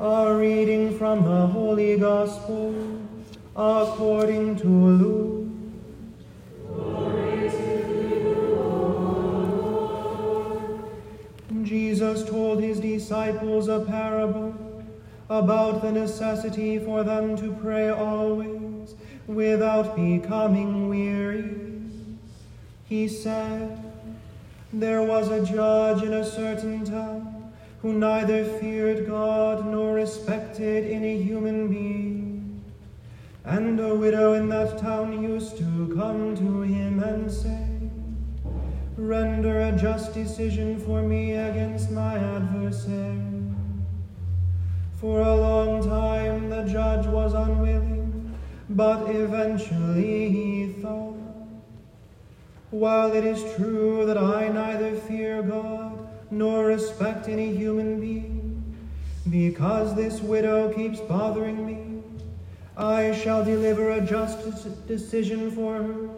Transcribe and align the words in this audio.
A 0.00 0.34
reading 0.34 0.98
from 0.98 1.24
the 1.24 1.46
Holy 1.46 1.96
Gospel 1.98 2.74
according 3.56 4.56
to 4.56 4.68
Luke. 4.68 5.44
Jesus 11.62 12.28
told 12.28 12.62
his 12.62 12.78
disciples 12.80 13.68
a 13.68 13.80
parable 13.80 14.54
about 15.30 15.80
the 15.80 15.90
necessity 15.90 16.78
for 16.78 17.02
them 17.02 17.36
to 17.38 17.52
pray 17.62 17.88
always 17.88 18.94
without 19.26 19.96
becoming 19.96 20.88
weary. 20.90 21.63
He 22.94 23.08
said, 23.08 23.76
There 24.72 25.02
was 25.02 25.28
a 25.28 25.44
judge 25.44 26.04
in 26.04 26.12
a 26.12 26.24
certain 26.24 26.84
town 26.84 27.52
who 27.82 27.92
neither 27.92 28.44
feared 28.44 29.08
God 29.08 29.66
nor 29.66 29.94
respected 29.94 30.88
any 30.88 31.20
human 31.20 31.66
being. 31.66 32.62
And 33.44 33.80
a 33.80 33.96
widow 33.96 34.34
in 34.34 34.48
that 34.50 34.78
town 34.78 35.20
used 35.20 35.58
to 35.58 35.92
come 35.96 36.36
to 36.36 36.62
him 36.62 37.02
and 37.02 37.28
say, 37.28 37.66
Render 38.96 39.62
a 39.62 39.72
just 39.72 40.14
decision 40.14 40.78
for 40.78 41.02
me 41.02 41.32
against 41.32 41.90
my 41.90 42.16
adversary. 42.16 43.18
For 45.00 45.20
a 45.20 45.34
long 45.34 45.82
time 45.82 46.48
the 46.48 46.62
judge 46.62 47.08
was 47.08 47.34
unwilling, 47.34 48.38
but 48.70 49.10
eventually 49.10 50.30
he 50.30 50.74
thought, 50.80 51.14
While 52.74 53.12
it 53.12 53.24
is 53.24 53.54
true 53.54 54.04
that 54.04 54.18
I 54.18 54.48
neither 54.48 54.96
fear 54.96 55.44
God 55.44 56.08
nor 56.32 56.66
respect 56.66 57.28
any 57.28 57.54
human 57.54 58.00
being, 58.00 58.74
because 59.30 59.94
this 59.94 60.20
widow 60.20 60.72
keeps 60.72 60.98
bothering 60.98 61.64
me, 61.64 62.02
I 62.76 63.12
shall 63.12 63.44
deliver 63.44 63.90
a 63.90 64.00
just 64.00 64.88
decision 64.88 65.52
for 65.52 65.74
her 65.74 66.10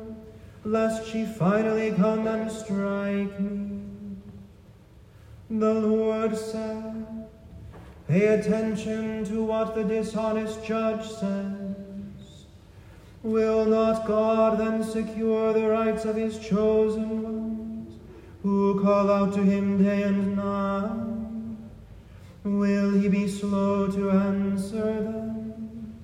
lest 0.64 1.06
she 1.12 1.26
finally 1.26 1.92
come 1.92 2.26
and 2.26 2.50
strike 2.50 3.38
me. 3.38 3.82
The 5.50 5.74
Lord 5.74 6.38
said, 6.38 7.28
Pay 8.08 8.28
attention 8.28 9.26
to 9.26 9.44
what 9.44 9.74
the 9.74 9.84
dishonest 9.84 10.64
judge 10.64 11.06
says. 11.06 11.66
Will 13.26 13.64
not 13.66 14.06
God 14.06 14.56
then 14.60 14.84
secure 14.84 15.53
the 15.53 15.69
rights 15.69 16.04
of 16.04 16.14
his 16.14 16.38
chosen 16.38 17.22
ones, 17.25 17.98
who 18.44 18.81
call 18.81 19.10
out 19.10 19.34
to 19.34 19.42
him 19.42 19.82
day 19.82 20.04
and 20.04 20.37
night? 20.37 21.56
Will 22.44 22.92
he 22.92 23.09
be 23.09 23.26
slow 23.26 23.88
to 23.88 24.12
answer 24.12 25.03
them? 25.03 25.97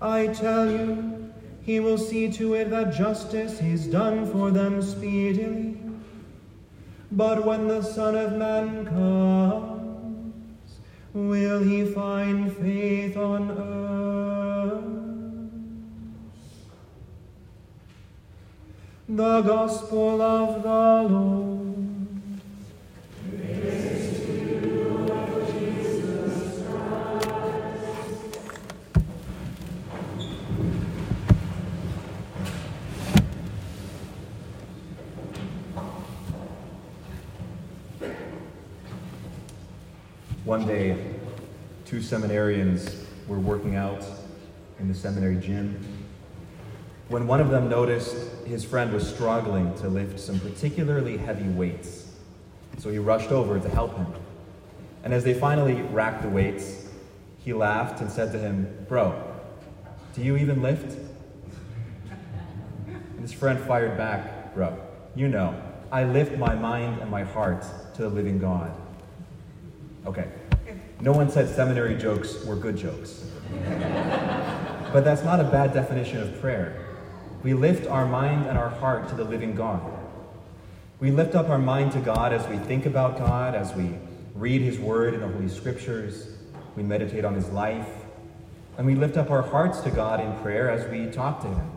I 0.00 0.28
tell 0.28 0.70
you, 0.70 1.32
he 1.60 1.80
will 1.80 1.98
see 1.98 2.30
to 2.34 2.54
it 2.54 2.70
that 2.70 2.94
justice 2.94 3.60
is 3.60 3.88
done 3.88 4.24
for 4.30 4.52
them 4.52 4.80
speedily. 4.80 5.76
But 7.10 7.44
when 7.44 7.66
the 7.66 7.82
Son 7.82 8.14
of 8.14 8.34
Man 8.34 8.86
comes, 8.86 10.78
will 11.14 11.64
he 11.64 11.84
find 11.84 12.56
faith 12.58 13.16
on 13.16 13.50
earth? 13.50 14.11
The 19.14 19.42
Gospel 19.42 20.22
of 20.22 20.62
the 20.62 21.14
Lord. 21.14 21.76
One 40.46 40.66
day, 40.66 40.96
two 41.84 41.98
seminarians 41.98 43.04
were 43.28 43.38
working 43.38 43.76
out 43.76 44.02
in 44.80 44.88
the 44.88 44.94
seminary 44.94 45.36
gym 45.36 45.91
when 47.12 47.26
one 47.26 47.42
of 47.42 47.50
them 47.50 47.68
noticed 47.68 48.16
his 48.46 48.64
friend 48.64 48.90
was 48.90 49.06
struggling 49.06 49.74
to 49.74 49.86
lift 49.86 50.18
some 50.18 50.40
particularly 50.40 51.18
heavy 51.18 51.46
weights. 51.46 52.06
So 52.78 52.88
he 52.88 52.96
rushed 52.96 53.30
over 53.30 53.60
to 53.60 53.68
help 53.68 53.94
him. 53.98 54.06
And 55.04 55.12
as 55.12 55.22
they 55.22 55.34
finally 55.34 55.82
racked 55.82 56.22
the 56.22 56.30
weights, 56.30 56.88
he 57.44 57.52
laughed 57.52 58.00
and 58.00 58.10
said 58.10 58.32
to 58.32 58.38
him, 58.38 58.86
Bro, 58.88 59.30
do 60.14 60.22
you 60.22 60.38
even 60.38 60.62
lift? 60.62 60.96
And 62.88 63.20
his 63.20 63.32
friend 63.34 63.60
fired 63.60 63.98
back, 63.98 64.54
Bro, 64.54 64.78
you 65.14 65.28
know, 65.28 65.54
I 65.90 66.04
lift 66.04 66.38
my 66.38 66.54
mind 66.54 67.02
and 67.02 67.10
my 67.10 67.24
heart 67.24 67.66
to 67.94 68.02
the 68.02 68.08
living 68.08 68.38
God. 68.38 68.74
Okay. 70.06 70.28
No 71.02 71.12
one 71.12 71.28
said 71.28 71.54
seminary 71.54 71.98
jokes 71.98 72.42
were 72.46 72.56
good 72.56 72.78
jokes. 72.78 73.26
but 74.94 75.04
that's 75.04 75.24
not 75.24 75.40
a 75.40 75.44
bad 75.44 75.74
definition 75.74 76.22
of 76.22 76.40
prayer. 76.40 76.88
We 77.42 77.54
lift 77.54 77.86
our 77.86 78.06
mind 78.06 78.46
and 78.46 78.56
our 78.56 78.68
heart 78.68 79.08
to 79.08 79.14
the 79.14 79.24
living 79.24 79.54
God. 79.54 79.82
We 81.00 81.10
lift 81.10 81.34
up 81.34 81.48
our 81.48 81.58
mind 81.58 81.92
to 81.92 82.00
God 82.00 82.32
as 82.32 82.46
we 82.48 82.56
think 82.58 82.86
about 82.86 83.18
God, 83.18 83.54
as 83.54 83.74
we 83.74 83.90
read 84.34 84.62
His 84.62 84.78
Word 84.78 85.14
in 85.14 85.20
the 85.20 85.28
Holy 85.28 85.48
Scriptures, 85.48 86.28
we 86.76 86.82
meditate 86.82 87.24
on 87.24 87.34
His 87.34 87.48
life, 87.50 87.88
and 88.78 88.86
we 88.86 88.94
lift 88.94 89.16
up 89.16 89.30
our 89.30 89.42
hearts 89.42 89.80
to 89.80 89.90
God 89.90 90.20
in 90.20 90.32
prayer 90.40 90.70
as 90.70 90.88
we 90.90 91.10
talk 91.10 91.40
to 91.42 91.48
Him. 91.48 91.70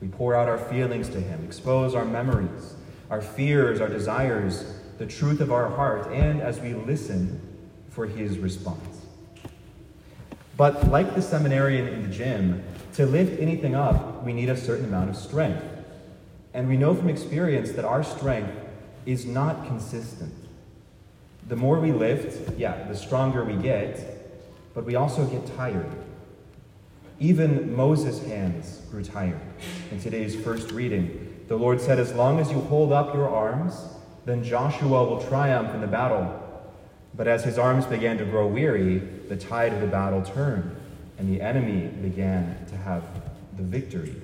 We 0.00 0.08
pour 0.08 0.34
out 0.34 0.48
our 0.48 0.58
feelings 0.58 1.08
to 1.10 1.20
Him, 1.20 1.44
expose 1.44 1.94
our 1.94 2.04
memories, 2.04 2.74
our 3.10 3.22
fears, 3.22 3.80
our 3.80 3.88
desires, 3.88 4.74
the 4.98 5.06
truth 5.06 5.40
of 5.40 5.52
our 5.52 5.68
heart, 5.68 6.12
and 6.12 6.40
as 6.40 6.60
we 6.60 6.74
listen 6.74 7.40
for 7.90 8.06
his 8.06 8.38
response. 8.38 9.06
But 10.56 10.88
like 10.88 11.14
the 11.14 11.22
seminarian 11.22 11.88
in 11.88 12.02
the 12.02 12.08
gym, 12.08 12.62
to 12.94 13.06
lift 13.06 13.40
anything 13.40 13.74
up, 13.74 14.22
we 14.22 14.32
need 14.32 14.48
a 14.48 14.56
certain 14.56 14.86
amount 14.86 15.10
of 15.10 15.16
strength. 15.16 15.62
And 16.52 16.68
we 16.68 16.76
know 16.76 16.94
from 16.94 17.08
experience 17.08 17.72
that 17.72 17.84
our 17.84 18.04
strength 18.04 18.52
is 19.06 19.26
not 19.26 19.66
consistent. 19.66 20.32
The 21.48 21.56
more 21.56 21.80
we 21.80 21.92
lift, 21.92 22.56
yeah, 22.56 22.84
the 22.84 22.96
stronger 22.96 23.44
we 23.44 23.54
get, 23.56 24.72
but 24.72 24.84
we 24.84 24.94
also 24.94 25.26
get 25.26 25.44
tired. 25.56 25.90
Even 27.20 27.74
Moses' 27.76 28.24
hands 28.24 28.80
grew 28.90 29.02
tired. 29.02 29.40
In 29.90 30.00
today's 30.00 30.34
first 30.34 30.70
reading, 30.70 31.44
the 31.48 31.56
Lord 31.56 31.80
said, 31.80 31.98
As 31.98 32.12
long 32.14 32.40
as 32.40 32.50
you 32.50 32.60
hold 32.60 32.92
up 32.92 33.14
your 33.14 33.28
arms, 33.28 33.76
then 34.24 34.42
Joshua 34.42 35.04
will 35.04 35.22
triumph 35.22 35.74
in 35.74 35.80
the 35.80 35.86
battle. 35.86 36.40
But 37.14 37.28
as 37.28 37.44
his 37.44 37.58
arms 37.58 37.86
began 37.86 38.18
to 38.18 38.24
grow 38.24 38.46
weary, 38.46 38.98
the 38.98 39.36
tide 39.36 39.72
of 39.72 39.80
the 39.80 39.86
battle 39.86 40.22
turned, 40.22 40.74
and 41.18 41.28
the 41.28 41.40
enemy 41.40 41.88
began 42.02 42.64
to 42.66 42.76
have 42.76 43.04
the 43.56 43.62
victory. 43.62 44.14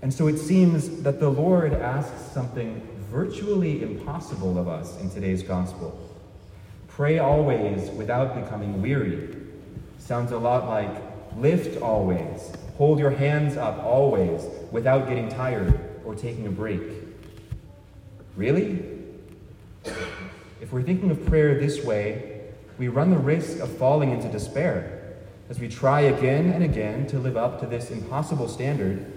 And 0.00 0.12
so 0.12 0.28
it 0.28 0.38
seems 0.38 1.02
that 1.02 1.20
the 1.20 1.28
Lord 1.28 1.72
asks 1.74 2.32
something 2.32 2.80
virtually 3.10 3.82
impossible 3.82 4.58
of 4.58 4.68
us 4.68 4.98
in 5.00 5.10
today's 5.10 5.42
gospel. 5.42 5.98
Pray 6.88 7.18
always 7.18 7.90
without 7.90 8.34
becoming 8.34 8.80
weary. 8.80 9.36
Sounds 9.98 10.32
a 10.32 10.38
lot 10.38 10.66
like 10.66 10.90
lift 11.36 11.80
always, 11.82 12.52
hold 12.76 12.98
your 12.98 13.10
hands 13.10 13.56
up 13.56 13.78
always 13.84 14.42
without 14.70 15.08
getting 15.08 15.28
tired 15.28 15.78
or 16.04 16.14
taking 16.14 16.46
a 16.46 16.50
break. 16.50 16.82
Really? 18.36 18.84
If 20.60 20.72
we're 20.72 20.82
thinking 20.82 21.10
of 21.10 21.24
prayer 21.26 21.58
this 21.58 21.84
way, 21.84 22.40
we 22.78 22.88
run 22.88 23.10
the 23.10 23.18
risk 23.18 23.58
of 23.58 23.70
falling 23.76 24.12
into 24.12 24.28
despair 24.28 24.97
as 25.48 25.58
we 25.58 25.68
try 25.68 26.02
again 26.02 26.50
and 26.50 26.62
again 26.62 27.06
to 27.06 27.18
live 27.18 27.36
up 27.36 27.60
to 27.60 27.66
this 27.66 27.90
impossible 27.90 28.48
standard 28.48 29.10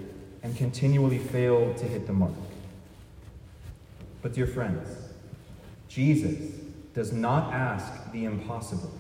and 0.44 0.56
continually 0.56 1.18
fail 1.18 1.74
to 1.74 1.86
hit 1.86 2.07
the 2.07 2.13
mark. 2.13 2.31
But, 4.22 4.33
dear 4.33 4.48
friends, 4.48 4.88
Jesus 5.88 6.56
does 6.94 7.12
not 7.12 7.54
ask 7.54 8.12
the 8.12 8.25
impossible. 8.25 8.92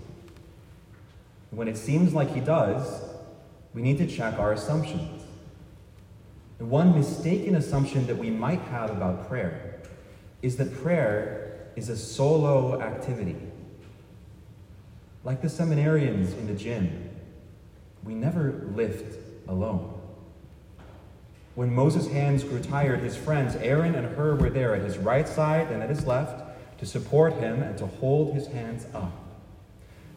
When 1.51 1.67
it 1.67 1.77
seems 1.77 2.13
like 2.13 2.33
he 2.33 2.39
does, 2.39 3.01
we 3.73 3.81
need 3.81 3.97
to 3.99 4.07
check 4.07 4.37
our 4.37 4.51
assumptions. 4.53 5.23
And 6.59 6.69
one 6.69 6.93
mistaken 6.93 7.55
assumption 7.55 8.07
that 8.07 8.17
we 8.17 8.29
might 8.29 8.61
have 8.61 8.89
about 8.89 9.27
prayer 9.27 9.81
is 10.41 10.57
that 10.57 10.73
prayer 10.81 11.69
is 11.75 11.89
a 11.89 11.97
solo 11.97 12.81
activity. 12.81 13.35
Like 15.23 15.41
the 15.41 15.47
seminarians 15.47 16.37
in 16.37 16.47
the 16.47 16.53
gym, 16.53 17.09
we 18.03 18.13
never 18.13 18.67
lift 18.75 19.17
alone. 19.47 19.99
When 21.55 21.73
Moses' 21.73 22.07
hands 22.07 22.43
grew 22.43 22.59
tired, 22.59 23.01
his 23.01 23.17
friends 23.17 23.55
Aaron 23.57 23.95
and 23.95 24.15
Hur 24.15 24.35
were 24.35 24.49
there 24.49 24.73
at 24.73 24.83
his 24.83 24.97
right 24.97 25.27
side 25.27 25.69
and 25.71 25.83
at 25.83 25.89
his 25.89 26.07
left 26.07 26.41
to 26.79 26.85
support 26.85 27.33
him 27.33 27.61
and 27.61 27.77
to 27.77 27.85
hold 27.85 28.33
his 28.33 28.47
hands 28.47 28.85
up. 28.93 29.11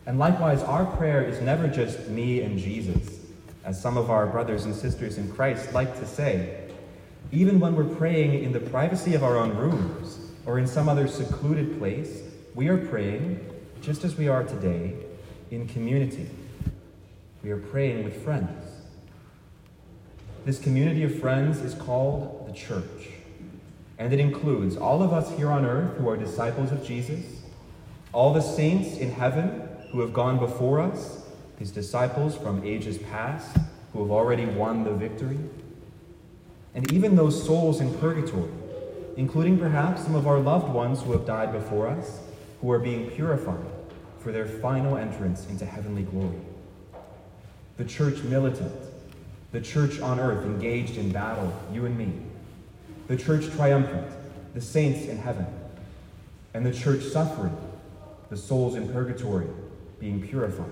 And 0.07 0.19
likewise, 0.19 0.63
our 0.63 0.85
prayer 0.97 1.23
is 1.23 1.41
never 1.41 1.67
just 1.67 2.09
me 2.09 2.43
and 2.43 2.59
Jesus, 2.59 3.19
as 3.65 3.81
some 3.81 3.97
of 3.97 4.11
our 4.11 4.27
brothers 4.27 4.65
and 4.65 4.75
sisters 4.75 5.19
in 5.19 5.31
Christ 5.33 5.73
like 5.73 5.99
to 5.99 6.07
say. 6.07 6.69
Even 7.33 7.59
when 7.59 7.75
we're 7.75 7.95
praying 7.97 8.45
in 8.45 8.53
the 8.53 8.61
privacy 8.61 9.15
of 9.15 9.25
our 9.25 9.37
own 9.37 9.57
rooms 9.57 10.19
or 10.47 10.59
in 10.59 10.67
some 10.67 10.89
other 10.89 11.09
secluded 11.09 11.79
place, 11.79 12.23
we 12.55 12.69
are 12.69 12.79
praying, 12.79 13.41
just 13.81 14.05
as 14.05 14.17
we 14.17 14.29
are 14.29 14.45
today, 14.45 14.95
in 15.51 15.67
community. 15.67 16.29
We 17.45 17.51
are 17.51 17.59
praying 17.59 18.05
with 18.05 18.25
friends. 18.25 18.81
This 20.47 20.59
community 20.59 21.05
of 21.05 21.21
friends 21.21 21.61
is 21.61 21.75
called 21.75 22.47
the 22.49 22.55
church, 22.55 23.11
and 23.99 24.15
it 24.15 24.19
includes 24.19 24.79
all 24.79 25.03
of 25.03 25.13
us 25.13 25.31
here 25.37 25.51
on 25.51 25.67
earth 25.67 25.99
who 25.99 26.09
are 26.09 26.17
disciples 26.17 26.73
of 26.73 26.83
Jesus, 26.87 27.43
all 28.15 28.33
the 28.33 28.41
saints 28.41 28.97
in 28.97 29.11
heaven 29.11 29.69
who 29.93 30.01
have 30.01 30.15
gone 30.15 30.39
before 30.39 30.81
us, 30.81 31.27
his 31.59 31.71
disciples 31.71 32.35
from 32.35 32.65
ages 32.65 32.97
past 32.97 33.59
who 33.93 34.01
have 34.01 34.11
already 34.11 34.47
won 34.47 34.83
the 34.83 34.95
victory, 34.95 35.39
and 36.75 36.91
even 36.95 37.15
those 37.15 37.45
souls 37.45 37.79
in 37.83 37.93
purgatory, 37.99 38.51
including 39.19 39.59
perhaps 39.59 40.03
some 40.03 40.15
of 40.15 40.27
our 40.27 40.39
loved 40.39 40.73
ones 40.73 41.03
who 41.03 41.13
have 41.13 41.27
died 41.27 41.53
before 41.53 41.89
us, 41.89 42.21
who 42.63 42.71
are 42.71 42.79
being 42.79 43.11
purified 43.11 43.67
for 44.19 44.33
their 44.33 44.47
final 44.47 44.97
entrance 44.97 45.47
into 45.51 45.67
heavenly 45.67 46.05
glory. 46.05 46.41
The 47.77 47.85
church 47.85 48.23
militant, 48.23 48.73
the 49.51 49.61
church 49.61 50.01
on 50.01 50.21
earth 50.21 50.45
engaged 50.45 50.97
in 50.97 51.11
battle, 51.11 51.53
you 51.73 51.87
and 51.87 51.99
me, 51.99 52.13
the 53.09 53.17
church 53.17 53.51
triumphant, 53.51 54.07
the 54.55 54.61
saints 54.61 55.07
in 55.07 55.19
heaven, 55.19 55.47
and 56.55 56.65
the 56.65 56.73
church 56.73 57.03
suffering, 57.03 57.57
the 58.31 58.37
souls 58.37 58.77
in 58.77 58.89
purgatory 58.93 59.49
being 59.99 60.23
purified. 60.23 60.71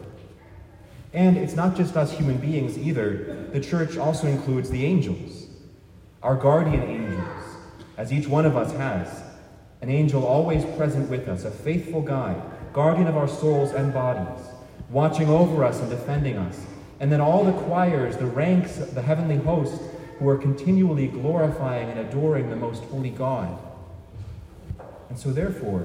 And 1.12 1.36
it's 1.36 1.54
not 1.54 1.76
just 1.76 1.96
us 1.96 2.12
human 2.12 2.38
beings 2.38 2.78
either. 2.78 3.48
The 3.52 3.60
church 3.60 3.96
also 3.96 4.28
includes 4.28 4.70
the 4.70 4.84
angels, 4.84 5.46
our 6.22 6.36
guardian 6.36 6.82
angels, 6.82 7.56
as 7.96 8.12
each 8.12 8.28
one 8.28 8.46
of 8.46 8.56
us 8.56 8.72
has. 8.72 9.22
An 9.82 9.90
angel 9.90 10.24
always 10.24 10.64
present 10.76 11.10
with 11.10 11.28
us, 11.28 11.44
a 11.44 11.50
faithful 11.50 12.00
guide, 12.00 12.40
guardian 12.72 13.08
of 13.08 13.16
our 13.16 13.28
souls 13.28 13.72
and 13.72 13.92
bodies, 13.92 14.46
watching 14.88 15.28
over 15.28 15.64
us 15.64 15.80
and 15.80 15.90
defending 15.90 16.36
us. 16.38 16.64
And 17.02 17.10
then 17.10 17.20
all 17.20 17.44
the 17.44 17.52
choirs, 17.52 18.16
the 18.16 18.26
ranks, 18.26 18.76
the 18.76 19.02
heavenly 19.02 19.36
host, 19.36 19.82
who 20.20 20.28
are 20.28 20.38
continually 20.38 21.08
glorifying 21.08 21.90
and 21.90 21.98
adoring 21.98 22.48
the 22.48 22.54
most 22.54 22.84
holy 22.84 23.10
God. 23.10 23.58
And 25.08 25.18
so, 25.18 25.32
therefore, 25.32 25.80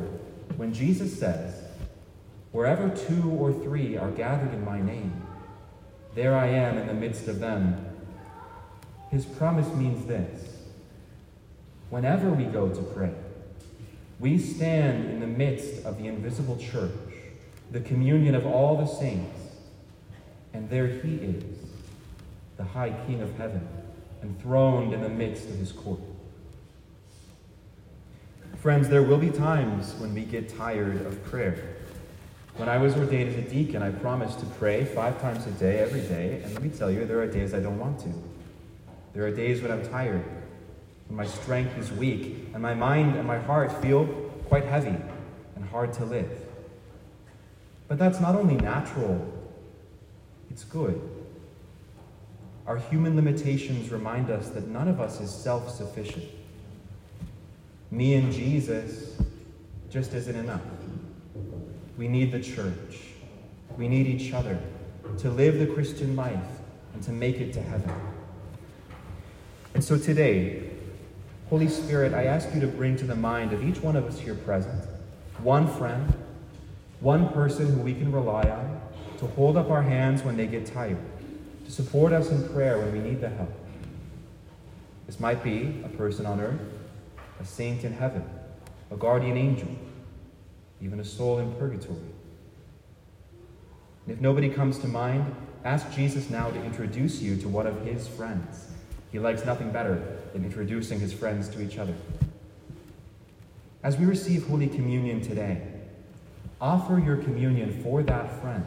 when 0.58 0.75
Jesus 0.75 1.18
says, 1.19 1.64
Wherever 2.52 2.90
two 2.90 3.31
or 3.31 3.52
three 3.52 3.98
are 3.98 4.12
gathered 4.12 4.54
in 4.54 4.64
my 4.64 4.80
name, 4.80 5.24
there 6.14 6.36
I 6.36 6.50
am 6.50 6.78
in 6.78 6.86
the 6.86 6.94
midst 6.94 7.28
of 7.28 7.40
them. 7.40 7.84
His 9.10 9.25
promise 9.25 9.68
means 9.74 10.06
this 10.06 10.56
whenever 11.90 12.30
we 12.30 12.44
go 12.44 12.69
to 12.69 12.81
pray, 12.94 13.14
we 14.19 14.38
stand 14.38 15.10
in 15.10 15.19
the 15.19 15.28
midst 15.28 15.84
of 15.84 15.98
the 15.98 16.08
invisible 16.08 16.58
church, 16.58 16.92
the 17.72 17.81
communion 17.81 18.36
of 18.36 18.46
all 18.46 18.78
the 18.78 18.86
saints, 18.86 19.46
and 20.53 20.69
there 20.69 20.88
he 20.88 21.15
is, 21.15 21.44
the 22.57 22.63
high 22.63 22.91
King 23.05 23.21
of 23.21 23.35
heaven, 23.38 23.67
enthroned 24.23 24.94
in 24.94 25.01
the 25.01 25.09
midst 25.09 25.49
of 25.49 25.55
his 25.55 25.71
court. 25.71 25.99
Friends, 28.57 28.89
there 28.89 29.03
will 29.03 29.19
be 29.19 29.29
times 29.29 29.94
when 29.95 30.13
we 30.13 30.23
get 30.23 30.49
tired 30.57 31.05
of 31.05 31.23
prayer. 31.25 31.75
When 32.55 32.67
I 32.67 32.77
was 32.77 32.95
ordained 32.95 33.29
as 33.29 33.38
a 33.38 33.47
deacon, 33.47 33.83
I 33.83 33.91
promised 33.91 34.39
to 34.39 34.45
pray 34.47 34.83
five 34.83 35.21
times 35.21 35.45
a 35.45 35.51
day, 35.51 35.77
every 35.77 36.01
day, 36.01 36.41
and 36.44 36.53
let 36.53 36.63
me 36.63 36.69
tell 36.69 36.89
you, 36.89 37.05
there 37.05 37.21
are 37.21 37.27
days 37.27 37.53
I 37.53 37.59
don't 37.59 37.77
want 37.77 37.99
to. 37.99 38.09
There 39.13 39.25
are 39.27 39.31
days 39.31 39.61
when 39.61 39.71
I'm 39.71 39.88
tired, 39.88 40.25
when 41.07 41.17
my 41.17 41.27
strength 41.27 41.77
is 41.77 41.91
weak, 41.91 42.47
and 42.53 42.61
my 42.61 42.73
mind 42.73 43.15
and 43.15 43.27
my 43.27 43.38
heart 43.38 43.71
feel 43.79 44.05
quite 44.47 44.65
heavy 44.65 44.95
and 45.55 45.65
hard 45.69 45.94
to 45.94 46.05
live. 46.05 46.29
But 47.88 47.99
that's 47.99 48.19
not 48.19 48.35
only 48.35 48.55
natural, 48.55 49.31
it's 50.57 50.63
good. 50.63 51.00
Our 52.65 52.77
human 52.77 53.15
limitations 53.15 53.92
remind 53.92 54.31
us 54.31 54.50
that 54.50 54.68
none 54.68 54.88
of 54.88 55.00
us 55.00 55.21
is 55.21 55.30
self 55.30 55.69
sufficient. 55.69 56.25
Me 57.92 58.15
and 58.15 58.33
Jesus 58.33 59.21
just 59.92 60.15
isn't 60.15 60.36
enough. 60.36 60.63
We 61.95 62.07
need 62.07 62.31
the 62.31 62.39
church. 62.39 63.01
We 63.77 63.88
need 63.88 64.07
each 64.07 64.33
other 64.33 64.59
to 65.19 65.30
live 65.30 65.59
the 65.59 65.68
Christian 65.68 66.15
life 66.15 66.50
and 66.95 67.04
to 67.04 67.12
make 67.12 67.36
it 67.36 67.54
to 67.54 67.62
heaven. 67.62 67.94
And 69.75 69.83
so 69.83 69.95
today, 69.95 70.71
Holy 71.51 71.68
Spirit, 71.68 72.15
I 72.15 72.24
ask 72.24 72.51
you 72.56 72.62
to 72.62 72.68
bring 72.68 72.98
to 72.98 73.06
the 73.06 73.15
mind 73.15 73.54
of 73.54 73.63
each 73.63 73.80
one 73.81 73.95
of 73.95 74.06
us 74.06 74.18
here 74.18 74.33
present 74.33 74.83
one 75.37 75.68
friend, 75.68 76.11
one 76.99 77.30
person 77.30 77.71
who 77.71 77.81
we 77.81 77.94
can 77.94 78.11
rely 78.11 78.49
on 78.49 78.78
to 79.18 79.28
hold 79.28 79.57
up 79.57 79.69
our 79.69 79.81
hands 79.81 80.24
when 80.24 80.38
they 80.38 80.47
get 80.47 80.66
tired, 80.66 81.00
to 81.66 81.71
support 81.71 82.14
us 82.14 82.30
in 82.30 82.47
prayer 82.50 82.78
when 82.78 82.92
we 82.92 83.00
need 83.00 83.21
the 83.21 83.30
help. 83.30 83.52
This 85.06 85.19
might 85.19 85.44
be 85.44 85.81
a 85.83 85.90
person 85.90 86.26
on 86.26 86.40
earth, 86.40 86.59
a 87.40 87.45
saint 87.45 87.83
in 87.83 87.94
heaven, 87.94 88.24
a 88.92 88.95
guardian 88.95 89.38
angel, 89.38 89.69
even 90.81 91.00
a 91.00 91.06
soul 91.06 91.40
in 91.40 91.54
purgatory. 91.56 91.97
And 94.06 94.16
if 94.16 94.21
nobody 94.21 94.50
comes 94.50 94.78
to 94.80 94.88
mind, 94.88 95.36
ask 95.64 95.92
Jesus 95.92 96.30
now 96.30 96.50
to 96.50 96.64
introduce 96.64 97.21
you 97.21 97.36
to 97.38 97.50
one 97.50 97.68
of 97.68 97.86
his 97.86 98.07
friends. 98.07 98.68
He 99.12 99.19
likes 99.19 99.45
nothing 99.45 99.71
better 99.71 100.19
than 100.33 100.44
introducing 100.45 101.00
his 101.00 101.14
friends 101.14 101.50
to 101.50 101.62
each 101.62 101.78
other. 101.78 101.95
As 103.83 103.97
we 103.97 104.06
receive 104.06 104.47
Holy 104.47 104.68
Communion 104.68 105.21
today, 105.21 105.62
offer 106.59 107.00
your 107.00 107.18
communion 107.18 107.81
for 107.83 108.04
that 108.04 108.42
friend, 108.42 108.66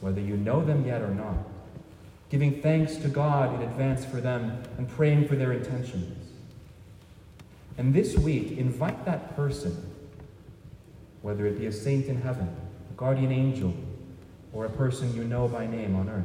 whether 0.00 0.20
you 0.20 0.36
know 0.36 0.64
them 0.64 0.86
yet 0.86 1.02
or 1.02 1.14
not, 1.14 1.36
giving 2.28 2.60
thanks 2.60 2.96
to 2.96 3.08
God 3.08 3.54
in 3.54 3.68
advance 3.68 4.04
for 4.04 4.20
them 4.20 4.62
and 4.78 4.88
praying 4.88 5.28
for 5.28 5.36
their 5.36 5.52
intentions. 5.52 6.30
And 7.78 7.94
this 7.94 8.16
week, 8.16 8.58
invite 8.58 9.04
that 9.04 9.36
person 9.36 9.92
whether 11.22 11.46
it 11.46 11.58
be 11.58 11.66
a 11.66 11.72
saint 11.72 12.06
in 12.06 12.22
heaven, 12.22 12.48
a 12.88 12.94
guardian 12.94 13.32
angel, 13.32 13.74
or 14.52 14.64
a 14.64 14.70
person 14.70 15.12
you 15.14 15.24
know 15.24 15.48
by 15.48 15.66
name 15.66 15.96
on 15.96 16.08
earth. 16.08 16.24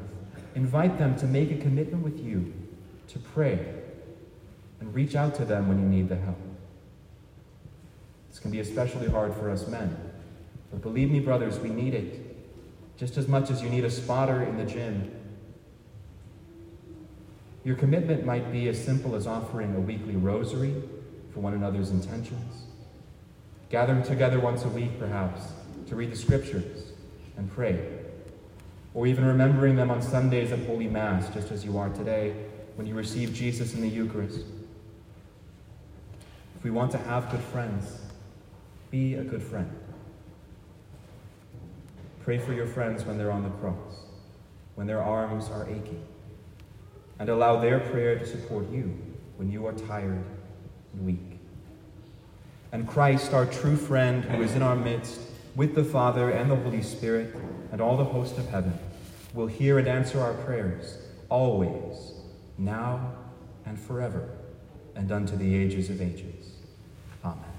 Invite 0.53 0.99
them 0.99 1.17
to 1.17 1.25
make 1.25 1.51
a 1.51 1.57
commitment 1.57 2.03
with 2.03 2.23
you 2.23 2.53
to 3.07 3.17
pray 3.17 3.65
and 4.79 4.93
reach 4.93 5.15
out 5.15 5.33
to 5.35 5.43
them 5.43 5.67
when 5.67 5.79
you 5.79 5.85
need 5.87 6.07
the 6.07 6.17
help. 6.17 6.37
This 8.29 8.39
can 8.39 8.51
be 8.51 8.59
especially 8.59 9.09
hard 9.09 9.33
for 9.33 9.49
us 9.49 9.67
men. 9.67 9.97
But 10.69 10.81
believe 10.81 11.09
me, 11.09 11.19
brothers, 11.19 11.59
we 11.59 11.69
need 11.69 11.93
it 11.93 12.30
just 13.01 13.17
as 13.17 13.27
much 13.27 13.49
as 13.49 13.61
you 13.61 13.69
need 13.69 13.83
a 13.83 13.89
spotter 13.89 14.43
in 14.43 14.55
the 14.57 14.63
gym. 14.63 15.11
Your 17.65 17.75
commitment 17.75 18.25
might 18.25 18.51
be 18.51 18.69
as 18.69 18.81
simple 18.81 19.15
as 19.15 19.27
offering 19.27 19.75
a 19.75 19.79
weekly 19.79 20.15
rosary 20.15 20.75
for 21.33 21.41
one 21.41 21.53
another's 21.53 21.89
intentions 21.89 22.67
gathering 23.71 24.03
together 24.03 24.37
once 24.39 24.65
a 24.65 24.67
week, 24.67 24.99
perhaps, 24.99 25.43
to 25.87 25.95
read 25.95 26.11
the 26.11 26.15
scriptures 26.15 26.91
and 27.37 27.49
pray, 27.49 27.79
or 28.93 29.07
even 29.07 29.25
remembering 29.25 29.77
them 29.77 29.89
on 29.89 30.01
Sundays 30.01 30.51
at 30.51 30.59
Holy 30.67 30.87
Mass, 30.87 31.33
just 31.33 31.51
as 31.51 31.63
you 31.63 31.77
are 31.77 31.89
today 31.89 32.35
when 32.75 32.85
you 32.85 32.93
receive 32.93 33.33
Jesus 33.33 33.73
in 33.73 33.81
the 33.81 33.87
Eucharist. 33.87 34.41
If 36.57 36.63
we 36.63 36.69
want 36.69 36.91
to 36.91 36.97
have 36.97 37.31
good 37.31 37.39
friends, 37.39 38.01
be 38.91 39.15
a 39.15 39.23
good 39.23 39.41
friend. 39.41 39.71
Pray 42.23 42.37
for 42.37 42.53
your 42.53 42.67
friends 42.67 43.03
when 43.05 43.17
they're 43.17 43.31
on 43.31 43.43
the 43.43 43.49
cross, 43.49 44.05
when 44.75 44.87
their 44.87 45.01
arms 45.01 45.49
are 45.49 45.67
aching, 45.67 46.05
and 47.19 47.29
allow 47.29 47.59
their 47.59 47.79
prayer 47.79 48.17
to 48.17 48.25
support 48.25 48.69
you 48.69 48.97
when 49.37 49.51
you 49.51 49.65
are 49.65 49.73
tired 49.73 50.23
and 50.93 51.05
weak 51.05 51.31
and 52.71 52.87
Christ, 52.87 53.33
our 53.33 53.45
true 53.45 53.75
friend, 53.75 54.23
who 54.23 54.41
is 54.41 54.55
in 54.55 54.61
our 54.61 54.75
midst, 54.75 55.19
with 55.55 55.75
the 55.75 55.83
Father 55.83 56.29
and 56.29 56.49
the 56.49 56.55
Holy 56.55 56.81
Spirit 56.81 57.35
and 57.71 57.81
all 57.81 57.97
the 57.97 58.05
host 58.05 58.37
of 58.37 58.47
heaven, 58.49 58.77
will 59.33 59.47
hear 59.47 59.77
and 59.77 59.87
answer 59.87 60.21
our 60.21 60.33
prayers, 60.33 60.97
always, 61.29 62.13
now 62.57 63.13
and 63.65 63.79
forever, 63.79 64.29
and 64.95 65.11
unto 65.11 65.35
the 65.35 65.55
ages 65.55 65.89
of 65.89 66.01
ages. 66.01 66.53
Amen. 67.23 67.50